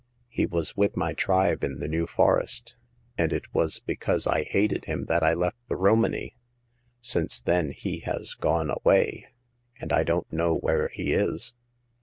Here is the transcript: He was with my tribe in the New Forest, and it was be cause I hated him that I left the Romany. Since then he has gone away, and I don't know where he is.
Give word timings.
He 0.29 0.47
was 0.47 0.75
with 0.75 0.97
my 0.97 1.13
tribe 1.13 1.63
in 1.63 1.77
the 1.77 1.87
New 1.87 2.07
Forest, 2.07 2.73
and 3.19 3.31
it 3.31 3.43
was 3.53 3.81
be 3.81 3.95
cause 3.95 4.25
I 4.25 4.45
hated 4.45 4.85
him 4.85 5.05
that 5.05 5.21
I 5.21 5.35
left 5.35 5.57
the 5.69 5.75
Romany. 5.75 6.33
Since 7.01 7.39
then 7.39 7.69
he 7.69 7.99
has 7.99 8.33
gone 8.33 8.71
away, 8.71 9.27
and 9.79 9.93
I 9.93 10.01
don't 10.01 10.33
know 10.33 10.55
where 10.55 10.87
he 10.87 11.13
is. 11.13 11.53